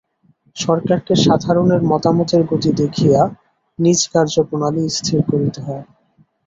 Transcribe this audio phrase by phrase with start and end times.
[0.55, 3.21] সরকারকে সাধারণের মতামতের গতি দেখিয়া
[3.79, 5.85] নিজ কার্যপ্রণালী স্থির করিতে হয়।